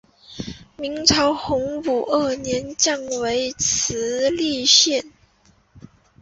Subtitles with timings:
[0.77, 5.05] 明朝洪武二年降为慈利县。